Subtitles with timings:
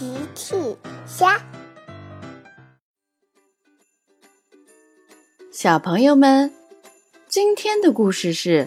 [0.00, 0.56] 奇趣
[1.04, 1.38] 虾，
[5.52, 6.50] 小朋友们，
[7.28, 8.66] 今天的故事是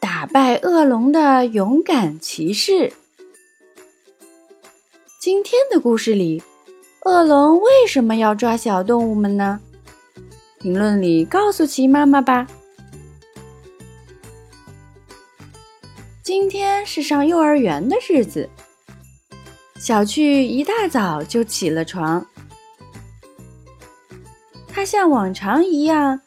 [0.00, 2.92] 打败恶龙的勇敢骑士。
[5.20, 6.42] 今天的故事里，
[7.04, 9.60] 恶龙为什么要抓小动物们呢？
[10.58, 12.48] 评论里告诉奇妈妈吧。
[16.24, 18.50] 今天是上幼儿园的日子。
[19.82, 22.24] 小趣一大早就起了床，
[24.68, 26.20] 他像往常一样，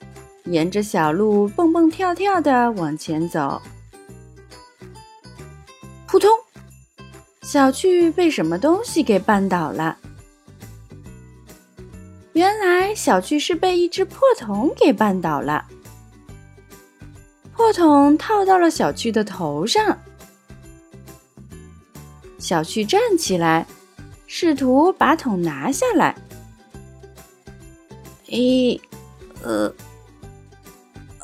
[0.44, 3.62] 沿着小路蹦蹦跳跳的往前走。
[6.06, 6.30] 扑通！
[7.44, 9.98] 小趣被什么东西给绊倒了。
[12.34, 15.64] 原来小趣是被一只破桶给绊倒了，
[17.54, 19.98] 破桶套到了小趣的头上。
[22.46, 23.66] 小趣站起来，
[24.28, 26.16] 试图把桶拿下来。
[28.28, 28.80] 咦，
[29.42, 29.74] 呃，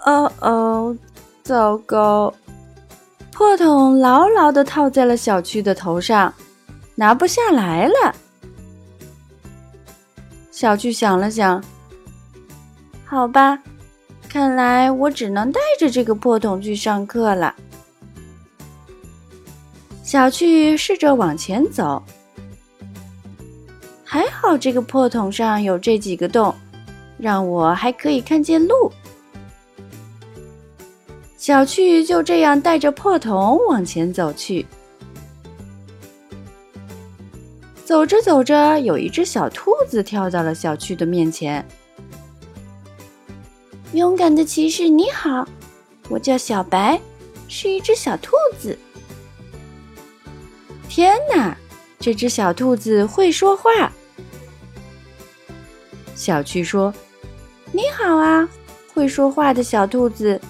[0.03, 0.97] 哦哦，
[1.43, 2.33] 糟糕！
[3.31, 6.33] 破桶牢牢的套在了小趣的头上，
[6.95, 8.15] 拿不下来了。
[10.49, 11.63] 小趣想了想，
[13.05, 13.59] 好吧，
[14.27, 17.53] 看来我只能带着这个破桶去上课了。
[20.11, 22.03] 小趣试着往前走，
[24.03, 26.53] 还好这个破桶上有这几个洞，
[27.17, 28.91] 让我还可以看见路。
[31.37, 34.65] 小趣就这样带着破桶往前走去。
[37.85, 41.65] 走着走着，有一只小兔子跳到了小趣的面前。
[43.93, 45.47] 勇敢的骑士，你好，
[46.09, 46.99] 我叫小白，
[47.47, 48.77] 是一只小兔子。
[50.93, 51.57] 天哪，
[52.01, 53.89] 这只小兔子会说话！
[56.15, 56.93] 小趣说
[57.71, 58.45] ：“你好啊，
[58.93, 60.41] 会说话的小兔子。”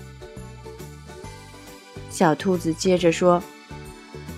[2.10, 3.40] 小兔子接着说：“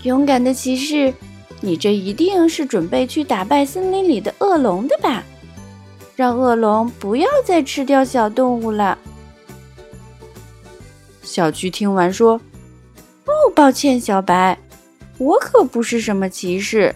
[0.03, 1.13] 勇敢的骑士，
[1.61, 5.23] 你这一定是准备去打败森林里的恶龙的吧？
[6.17, 8.99] 让恶龙不要再吃掉小动物了。”
[11.23, 12.33] 小趣听完说
[13.23, 14.59] ：“哦，抱歉，小白。”
[15.17, 16.93] 我可不是什么骑士，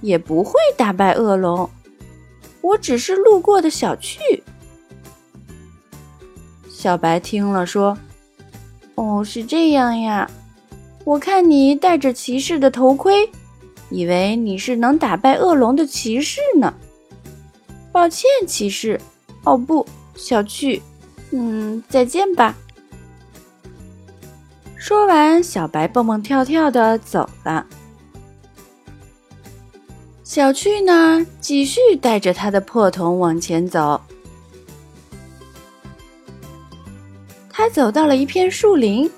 [0.00, 1.68] 也不会打败恶龙。
[2.60, 4.42] 我只是路过的小趣。
[6.68, 7.96] 小白听了说
[8.96, 10.28] ：“哦，是这样呀。
[11.04, 13.28] 我看你戴着骑士的头盔，
[13.90, 16.74] 以为你是能打败恶龙的骑士呢。
[17.90, 19.00] 抱歉，骑士。
[19.44, 20.80] 哦不，小趣。
[21.30, 22.56] 嗯，再见吧。”
[24.84, 27.64] 说完，小白蹦蹦跳跳的走了。
[30.24, 34.00] 小趣呢，继续带着他的破桶往前走。
[37.48, 39.08] 他走到了一片树林，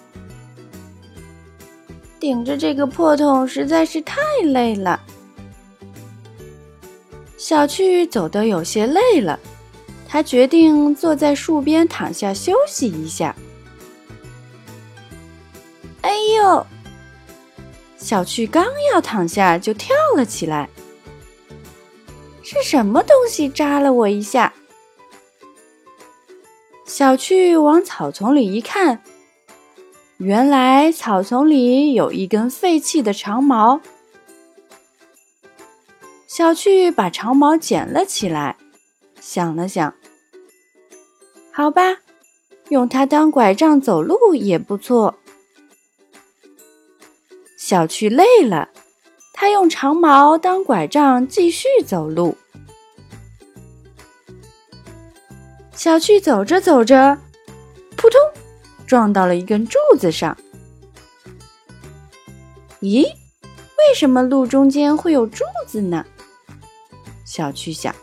[2.21, 5.01] 顶着这个破桶实在是太累了。
[7.39, 9.41] 小趣走得有些累了，
[10.07, 13.35] 他决定坐在树边躺下休息一下。
[16.45, 16.67] 哦！
[17.97, 20.69] 小趣刚要躺下，就跳了起来。
[22.43, 24.53] 是什么东西扎了我一下？
[26.85, 29.03] 小趣往草丛里一看，
[30.19, 33.81] 原来草丛里有一根废弃的长矛。
[36.29, 38.57] 小趣把长矛捡了起来，
[39.21, 39.95] 想了想，
[41.51, 41.97] 好吧，
[42.69, 45.15] 用它当拐杖走路也不错。
[47.67, 48.69] 小趣累了，
[49.33, 52.37] 他用长矛当拐杖继续走路。
[55.73, 57.17] 小趣走着走着，
[57.97, 58.21] 扑通，
[58.87, 60.37] 撞到了一根柱子上。
[62.83, 66.05] 咦，为什么路中间会有柱子呢？
[67.25, 67.95] 小趣想。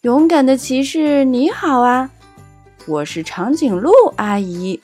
[0.00, 2.10] 勇敢的骑士，你好啊，
[2.86, 4.80] 我是长颈鹿阿姨。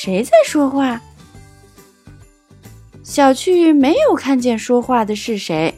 [0.00, 1.00] 谁在说话？
[3.02, 5.76] 小趣没有看见说话的是谁。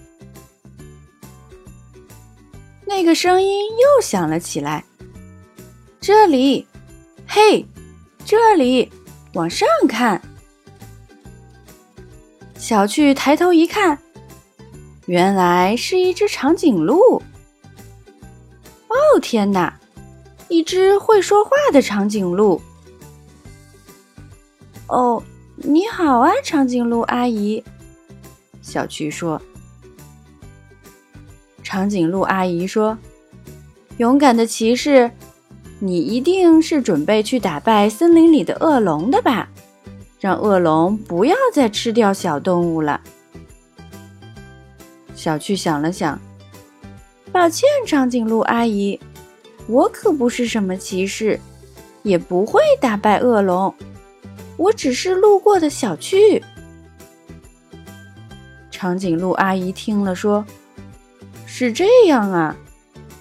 [2.84, 4.84] 那个声音又响了起来。
[6.02, 6.66] 这里，
[7.26, 7.64] 嘿，
[8.26, 8.92] 这里，
[9.32, 10.20] 往上看。
[12.58, 13.98] 小趣抬头一看，
[15.06, 17.22] 原来是一只长颈鹿。
[18.88, 19.80] 哦，天哪，
[20.50, 22.60] 一只会说话的长颈鹿。
[24.90, 25.22] 哦，
[25.54, 27.62] 你好啊，长颈鹿阿姨。”
[28.60, 29.40] 小趣说。
[31.62, 32.98] 长颈鹿阿姨说
[33.98, 35.08] ：“勇敢的骑士，
[35.78, 39.48] 你一定是准备去打败森林里的恶龙的吧？
[40.18, 43.00] 让恶龙不要再吃掉小动物了。”
[45.14, 46.18] 小趣想了想，
[47.30, 48.98] 抱歉，长颈鹿阿姨，
[49.68, 51.38] 我可不是什么骑士，
[52.02, 53.72] 也不会打败恶龙，
[54.60, 56.44] 我只是路过的小趣。
[58.70, 60.44] 长颈鹿阿姨听了说
[61.46, 62.54] ：“是这样啊，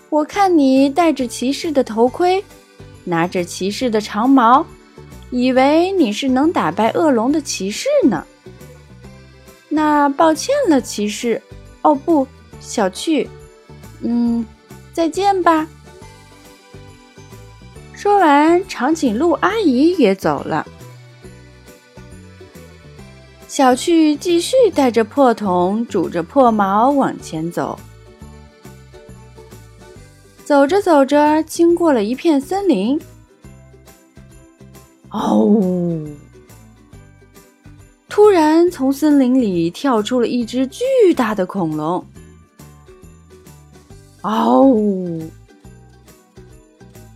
[0.09, 2.43] 我看你戴着骑士的头盔，
[3.05, 4.65] 拿着骑士的长矛，
[5.31, 8.25] 以为你是能打败恶龙的骑士呢。
[9.69, 11.41] 那抱歉了，骑士。”
[11.81, 12.27] 哦不，
[12.59, 13.29] 小趣，
[14.01, 14.45] 嗯，
[14.91, 15.65] 再见吧。
[17.93, 20.67] 说完，长颈鹿阿姨也走了。
[23.49, 27.77] 小趣继续带着破桶，拄着破矛往前走。
[30.45, 33.01] 走着走着，经过了一片森林。
[35.09, 35.59] 哦！
[38.07, 40.83] 突然，从森林里跳出了一只巨
[41.15, 42.05] 大的恐龙。
[44.21, 45.27] 嗷！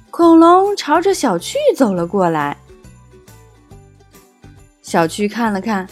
[0.09, 2.57] 恐龙朝着小趣走了过来。
[4.81, 5.87] 小趣看了看，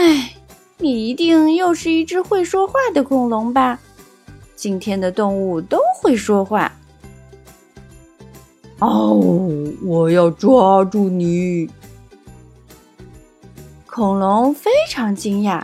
[0.00, 0.34] 哎，
[0.78, 3.78] 你一定又是一只会说话的恐龙吧？
[4.56, 6.72] 今天的动物都会说话。
[8.78, 9.20] 哦，
[9.84, 11.68] 我要抓住你！
[13.84, 15.62] 恐龙非常惊讶，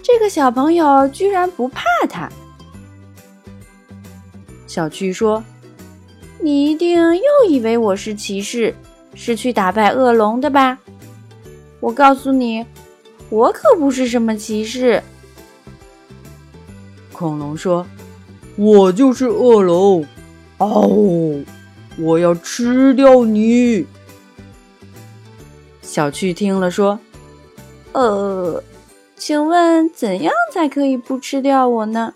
[0.00, 2.30] 这个小朋友居然不怕他。
[4.68, 5.42] 小趣说
[6.38, 8.72] ：“你一定又以为我是骑士，
[9.16, 10.78] 是去打败恶龙的吧？
[11.80, 12.64] 我告诉你，
[13.30, 15.02] 我可不是什么骑士。”
[17.12, 17.86] 恐龙说
[18.56, 20.06] ：“我就是恶龙，
[20.58, 21.42] 哦，
[21.98, 23.86] 我要吃掉你！”
[25.80, 26.98] 小趣听了说。
[27.92, 28.62] 呃，
[29.16, 32.14] 请问怎样才可以不吃掉我呢？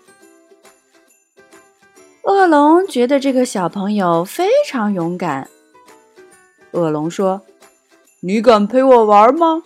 [2.23, 5.49] 恶龙觉得这个小朋友非常勇敢。
[6.71, 7.41] 恶龙说
[8.21, 9.61] ：“你敢陪我玩吗？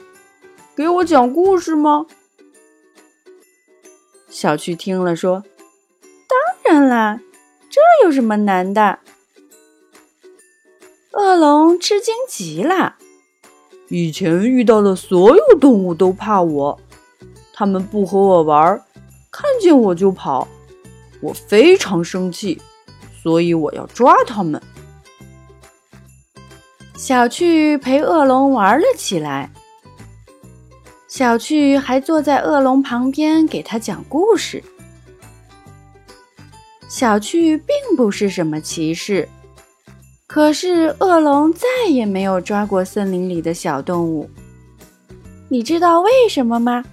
[0.79, 2.05] 给我讲故事吗？”
[4.31, 5.43] 小趣听了说
[6.63, 7.19] ：“当然啦，
[7.69, 8.99] 这有什么难的？”
[11.11, 12.95] 恶龙吃惊极了。
[13.89, 16.79] 以前遇到的所有动物都怕我，
[17.53, 18.81] 它们不和我玩，
[19.29, 20.47] 看见我就跑，
[21.19, 22.61] 我非常生气，
[23.21, 24.61] 所以我要抓它们。
[26.95, 29.51] 小趣陪恶龙玩了起来，
[31.19, 34.63] 小趣还坐在恶龙旁边给他讲故事。
[36.87, 39.27] 小趣并不是什么骑士。
[40.27, 44.29] 可是恶龙再也没有抓过森林里的小动物，
[45.49, 46.85] 你知道为什么吗？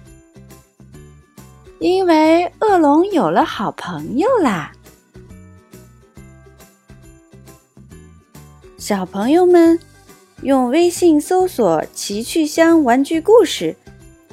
[1.79, 4.73] 因为恶龙有了好朋友啦！
[8.77, 9.79] 小朋友们，
[10.41, 13.73] 用微信搜索“奇趣箱玩具故事”，